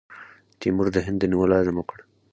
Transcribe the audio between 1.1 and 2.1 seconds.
د نیولو عزم وکړ.